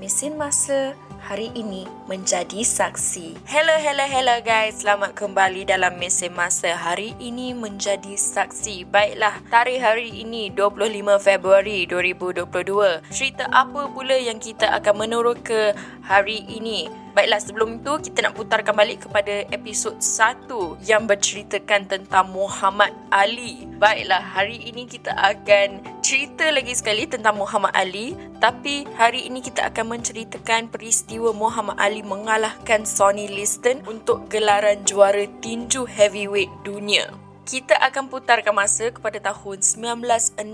Mesin 0.00 0.40
Masa 0.40 0.96
hari 1.20 1.52
ini 1.52 1.84
menjadi 2.08 2.64
saksi. 2.64 3.36
Hello, 3.44 3.76
hello, 3.76 4.08
hello 4.08 4.40
guys. 4.40 4.80
Selamat 4.80 5.12
kembali 5.12 5.68
dalam 5.68 6.00
mesin 6.00 6.32
masa. 6.32 6.72
Hari 6.72 7.12
ini 7.20 7.52
menjadi 7.52 8.16
saksi. 8.16 8.88
Baiklah, 8.88 9.44
tarikh 9.52 9.76
hari 9.76 10.24
ini 10.24 10.48
25 10.56 11.20
Februari 11.20 11.84
2022. 11.84 13.12
Cerita 13.12 13.44
apa 13.52 13.92
pula 13.92 14.16
yang 14.16 14.40
kita 14.40 14.72
akan 14.72 15.04
menurut 15.04 15.44
ke 15.44 15.76
hari 16.00 16.48
ini? 16.48 16.88
Baiklah, 17.12 17.42
sebelum 17.42 17.84
itu 17.84 18.08
kita 18.08 18.24
nak 18.24 18.40
putarkan 18.40 18.72
balik 18.72 19.04
kepada 19.04 19.44
episod 19.52 20.00
1 20.00 20.80
yang 20.86 21.04
berceritakan 21.04 21.84
tentang 21.84 22.32
Muhammad 22.32 22.96
Ali. 23.12 23.68
Baiklah, 23.76 24.24
hari 24.24 24.64
ini 24.64 24.88
kita 24.88 25.12
akan 25.12 26.00
cerita 26.00 26.48
lagi 26.48 26.72
sekali 26.72 27.04
tentang 27.04 27.36
Muhammad 27.36 27.74
Ali 27.76 28.16
tapi 28.40 28.88
hari 28.96 29.28
ini 29.28 29.44
kita 29.44 29.68
akan 29.68 29.89
menceritakan 29.90 30.70
peristiwa 30.70 31.34
Muhammad 31.34 31.74
Ali 31.82 32.06
mengalahkan 32.06 32.86
Sonny 32.86 33.26
Liston 33.26 33.82
untuk 33.90 34.30
gelaran 34.30 34.86
juara 34.86 35.26
tinju 35.42 35.90
heavyweight 35.90 36.54
dunia. 36.62 37.29
Kita 37.48 37.72
akan 37.72 38.12
putarkan 38.12 38.52
masa 38.52 38.92
kepada 38.92 39.16
tahun 39.16 39.64
1964. 39.64 40.44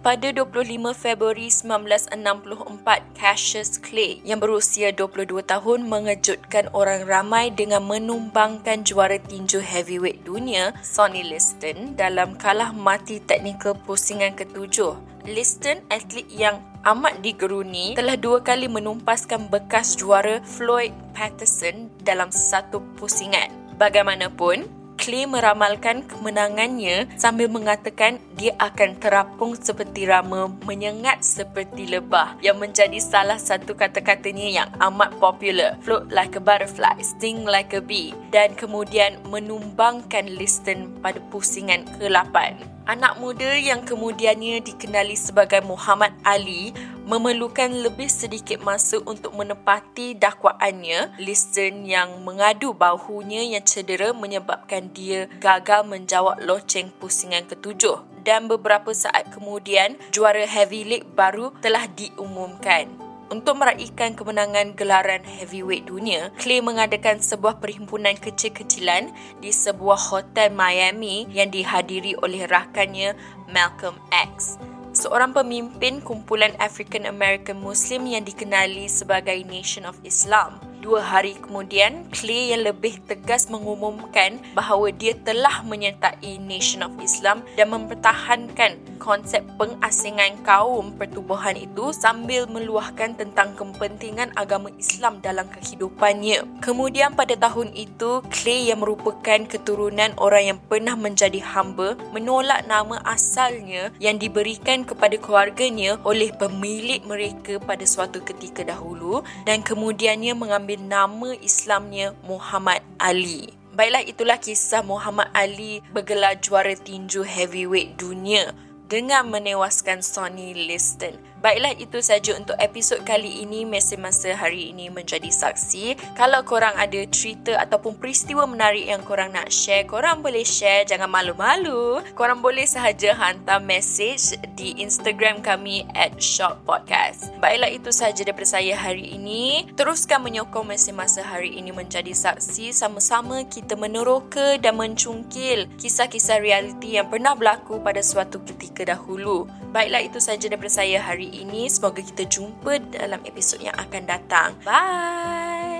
Pada 0.00 0.28
25 0.30 0.94
Februari 0.94 1.50
1964, 1.50 3.02
Cassius 3.18 3.82
Clay 3.82 4.22
yang 4.22 4.38
berusia 4.38 4.94
22 4.94 5.42
tahun 5.42 5.90
mengejutkan 5.90 6.70
orang 6.70 7.02
ramai 7.04 7.50
dengan 7.50 7.82
menumbangkan 7.82 8.86
juara 8.86 9.18
tinju 9.18 9.58
heavyweight 9.58 10.22
dunia, 10.22 10.70
Sonny 10.86 11.26
Liston 11.26 11.98
dalam 11.98 12.38
kalah 12.38 12.70
mati 12.70 13.18
teknikal 13.18 13.74
pusingan 13.74 14.38
ketujuh. 14.38 14.94
Liston, 15.26 15.82
atlet 15.90 16.30
yang 16.30 16.62
amat 16.86 17.18
digeruni, 17.18 17.98
telah 17.98 18.14
dua 18.14 18.38
kali 18.46 18.70
menumpaskan 18.70 19.50
bekas 19.50 19.98
juara 19.98 20.38
Floyd 20.46 20.94
Patterson 21.10 21.90
dalam 22.06 22.30
satu 22.30 22.78
pusingan. 22.94 23.50
Bagaimanapun, 23.74 24.85
Clay 25.06 25.22
meramalkan 25.22 26.02
kemenangannya 26.02 27.06
sambil 27.14 27.46
mengatakan 27.46 28.18
dia 28.34 28.58
akan 28.58 28.98
terapung 28.98 29.54
seperti 29.54 30.02
rama, 30.02 30.50
menyengat 30.66 31.22
seperti 31.22 31.86
lebah 31.86 32.34
yang 32.42 32.58
menjadi 32.58 32.98
salah 32.98 33.38
satu 33.38 33.78
kata-katanya 33.78 34.50
yang 34.50 34.68
amat 34.82 35.14
popular. 35.22 35.78
Float 35.86 36.10
like 36.10 36.34
a 36.34 36.42
butterfly, 36.42 36.98
sting 36.98 37.46
like 37.46 37.70
a 37.70 37.78
bee 37.78 38.18
dan 38.34 38.58
kemudian 38.58 39.22
menumbangkan 39.30 40.26
Liston 40.26 40.98
pada 40.98 41.22
pusingan 41.30 41.86
ke-8. 42.02 42.58
Anak 42.90 43.22
muda 43.22 43.54
yang 43.54 43.86
kemudiannya 43.86 44.58
dikenali 44.58 45.14
sebagai 45.14 45.62
Muhammad 45.62 46.14
Ali 46.26 46.74
memerlukan 47.06 47.70
lebih 47.86 48.10
sedikit 48.10 48.58
masa 48.66 48.98
untuk 49.06 49.32
menepati 49.38 50.18
dakwaannya. 50.18 51.22
Listen 51.22 51.86
yang 51.86 52.26
mengadu 52.26 52.74
bahunya 52.74 53.54
yang 53.56 53.62
cedera 53.62 54.10
menyebabkan 54.10 54.90
dia 54.90 55.30
gagal 55.38 55.86
menjawab 55.86 56.42
loceng 56.42 56.90
pusingan 56.98 57.46
ketujuh. 57.46 58.02
Dan 58.26 58.50
beberapa 58.50 58.90
saat 58.90 59.30
kemudian, 59.30 59.94
juara 60.10 60.42
heavy 60.42 60.82
league 60.82 61.06
baru 61.14 61.54
telah 61.62 61.86
diumumkan. 61.86 62.90
Untuk 63.26 63.58
meraihkan 63.58 64.14
kemenangan 64.14 64.78
gelaran 64.78 65.22
heavyweight 65.26 65.90
dunia, 65.90 66.30
Clay 66.38 66.62
mengadakan 66.62 67.18
sebuah 67.18 67.58
perhimpunan 67.58 68.14
kecil-kecilan 68.18 69.10
di 69.42 69.50
sebuah 69.50 69.98
hotel 70.10 70.54
Miami 70.54 71.26
yang 71.34 71.50
dihadiri 71.50 72.14
oleh 72.22 72.46
rakannya 72.46 73.18
Malcolm 73.50 73.98
X. 74.14 74.58
Seorang 74.96 75.36
pemimpin 75.36 76.00
kumpulan 76.00 76.56
African 76.56 77.04
American 77.04 77.60
Muslim 77.60 78.08
yang 78.08 78.24
dikenali 78.24 78.88
sebagai 78.88 79.36
Nation 79.44 79.84
of 79.84 79.92
Islam. 80.08 80.56
Dua 80.86 81.02
hari 81.02 81.34
kemudian, 81.34 82.06
Clay 82.14 82.54
yang 82.54 82.62
lebih 82.62 83.02
tegas 83.10 83.50
mengumumkan 83.50 84.38
bahawa 84.54 84.94
dia 84.94 85.18
telah 85.18 85.66
menyertai 85.66 86.38
Nation 86.38 86.86
of 86.86 86.94
Islam 87.02 87.42
dan 87.58 87.74
mempertahankan 87.74 88.78
konsep 89.02 89.42
pengasingan 89.58 90.38
kaum 90.46 90.94
pertubuhan 90.94 91.58
itu 91.58 91.90
sambil 91.90 92.46
meluahkan 92.46 93.18
tentang 93.18 93.58
kepentingan 93.58 94.30
agama 94.38 94.70
Islam 94.78 95.18
dalam 95.18 95.50
kehidupannya. 95.50 96.62
Kemudian 96.62 97.18
pada 97.18 97.34
tahun 97.34 97.74
itu, 97.74 98.22
Clay 98.30 98.70
yang 98.70 98.86
merupakan 98.86 99.42
keturunan 99.42 100.14
orang 100.22 100.54
yang 100.54 100.58
pernah 100.70 100.94
menjadi 100.94 101.42
hamba 101.42 101.98
menolak 102.14 102.62
nama 102.70 103.02
asalnya 103.02 103.90
yang 103.98 104.22
diberikan 104.22 104.86
kepada 104.86 105.18
keluarganya 105.18 105.98
oleh 106.06 106.30
pemilik 106.30 107.02
mereka 107.02 107.58
pada 107.58 107.82
suatu 107.82 108.22
ketika 108.22 108.62
dahulu 108.62 109.26
dan 109.42 109.66
kemudiannya 109.66 110.30
mengambil 110.38 110.75
nama 110.76 111.34
Islamnya 111.40 112.14
Muhammad 112.24 112.84
Ali. 113.00 113.50
Baiklah 113.76 114.04
itulah 114.08 114.40
kisah 114.40 114.80
Muhammad 114.80 115.28
Ali 115.36 115.84
bergelar 115.92 116.40
juara 116.40 116.72
tinju 116.72 117.26
heavyweight 117.26 118.00
dunia 118.00 118.56
dengan 118.88 119.28
menewaskan 119.28 120.00
Sonny 120.00 120.54
Liston. 120.54 121.18
Baiklah 121.36 121.76
itu 121.76 122.00
saja 122.00 122.32
untuk 122.32 122.56
episod 122.56 123.04
kali 123.04 123.44
ini. 123.44 123.68
Mesin 123.68 124.00
Masa 124.00 124.32
hari 124.32 124.72
ini 124.72 124.88
menjadi 124.88 125.28
saksi. 125.28 126.16
Kalau 126.16 126.40
korang 126.48 126.72
ada 126.80 126.96
cerita 127.12 127.60
ataupun 127.60 128.00
peristiwa 128.00 128.48
menarik 128.48 128.88
yang 128.88 129.04
korang 129.04 129.36
nak 129.36 129.52
share 129.52 129.84
Korang 129.84 130.24
boleh 130.24 130.48
share. 130.48 130.88
Jangan 130.88 131.12
malu-malu. 131.12 132.00
Korang 132.16 132.40
boleh 132.40 132.64
sahaja 132.64 133.12
hantar 133.12 133.60
message 133.60 134.32
di 134.56 134.80
Instagram 134.80 135.44
kami 135.44 135.84
at 135.92 136.16
Shop 136.16 136.64
Podcast 136.64 137.28
Baiklah 137.36 137.68
itu 137.68 137.92
sahaja 137.92 138.24
daripada 138.24 138.48
saya 138.56 138.72
hari 138.72 139.12
ini. 139.12 139.68
Teruskan 139.76 140.24
menyokong 140.24 140.72
Mesin 140.72 140.96
Masa 140.96 141.20
hari 141.20 141.60
ini 141.60 141.68
menjadi 141.68 142.16
saksi. 142.16 142.72
Sama-sama 142.72 143.44
kita 143.44 143.76
meneroka 143.76 144.56
dan 144.56 144.80
mencungkil 144.80 145.68
Kisah-kisah 145.76 146.40
realiti 146.40 146.96
yang 146.96 147.12
pernah 147.12 147.36
berlaku 147.36 147.76
pada 147.84 148.00
suatu 148.00 148.40
ketika 148.40 148.88
dahulu 148.88 149.44
Baiklah 149.76 150.08
itu 150.08 150.16
sahaja 150.24 150.48
daripada 150.48 150.72
saya 150.72 151.04
hari 151.04 151.28
ini. 151.28 151.68
Semoga 151.68 152.00
kita 152.00 152.24
jumpa 152.24 152.80
dalam 152.96 153.20
episod 153.28 153.60
yang 153.60 153.76
akan 153.76 154.08
datang. 154.08 154.56
Bye! 154.64 155.75